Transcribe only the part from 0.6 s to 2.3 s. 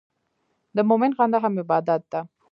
د مؤمن خندا هم عبادت ده.